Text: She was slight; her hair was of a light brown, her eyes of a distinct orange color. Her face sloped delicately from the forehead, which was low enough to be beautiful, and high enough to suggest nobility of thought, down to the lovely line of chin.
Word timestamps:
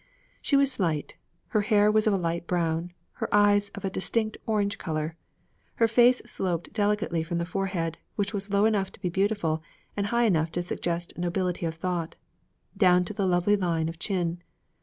She 0.41 0.55
was 0.55 0.71
slight; 0.71 1.15
her 1.49 1.61
hair 1.61 1.91
was 1.91 2.07
of 2.07 2.13
a 2.13 2.17
light 2.17 2.47
brown, 2.47 2.91
her 3.21 3.31
eyes 3.31 3.69
of 3.75 3.85
a 3.85 3.89
distinct 3.91 4.35
orange 4.47 4.79
color. 4.79 5.15
Her 5.75 5.87
face 5.87 6.23
sloped 6.25 6.73
delicately 6.73 7.21
from 7.21 7.37
the 7.37 7.45
forehead, 7.45 7.99
which 8.15 8.33
was 8.33 8.49
low 8.49 8.65
enough 8.65 8.91
to 8.93 8.99
be 8.99 9.09
beautiful, 9.09 9.61
and 9.95 10.07
high 10.07 10.23
enough 10.25 10.51
to 10.53 10.63
suggest 10.63 11.19
nobility 11.19 11.67
of 11.67 11.75
thought, 11.75 12.15
down 12.75 13.05
to 13.05 13.13
the 13.13 13.27
lovely 13.27 13.55
line 13.55 13.87
of 13.89 13.99
chin. 13.99 14.41